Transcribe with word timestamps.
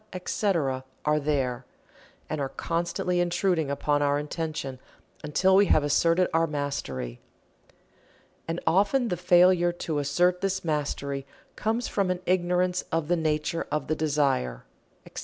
etc., 0.13 0.83
are 1.05 1.19
there, 1.19 1.63
and 2.27 2.41
are 2.41 2.49
constantly 2.49 3.19
intruding 3.19 3.69
upon 3.69 4.01
our 4.01 4.17
attention 4.17 4.79
until 5.23 5.55
we 5.55 5.67
have 5.67 5.83
asserted 5.83 6.27
our 6.33 6.47
mastery. 6.47 7.19
And 8.47 8.59
often 8.65 9.09
the 9.09 9.15
failure 9.15 9.71
to 9.71 9.99
assert 9.99 10.41
this 10.41 10.65
mastery 10.65 11.27
comes 11.55 11.87
from 11.87 12.09
an 12.09 12.19
ignorance 12.25 12.83
of 12.91 13.09
the 13.09 13.15
nature 13.15 13.67
of 13.69 13.85
the 13.85 13.95
desire, 13.95 14.65
etc. 15.05 15.19